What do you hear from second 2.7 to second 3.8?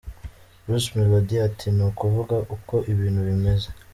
ibintu bimeze.